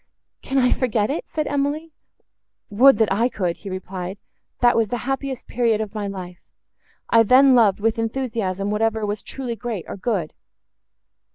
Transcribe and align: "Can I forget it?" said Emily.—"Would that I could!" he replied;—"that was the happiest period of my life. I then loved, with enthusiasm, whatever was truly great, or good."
"Can 0.41 0.57
I 0.57 0.71
forget 0.71 1.11
it?" 1.11 1.27
said 1.27 1.45
Emily.—"Would 1.45 2.97
that 2.97 3.13
I 3.13 3.29
could!" 3.29 3.57
he 3.57 3.69
replied;—"that 3.69 4.75
was 4.75 4.87
the 4.87 4.97
happiest 5.05 5.45
period 5.47 5.79
of 5.79 5.93
my 5.93 6.07
life. 6.07 6.41
I 7.11 7.21
then 7.21 7.53
loved, 7.53 7.79
with 7.79 7.99
enthusiasm, 7.99 8.71
whatever 8.71 9.05
was 9.05 9.21
truly 9.21 9.55
great, 9.55 9.85
or 9.87 9.97
good." 9.97 10.33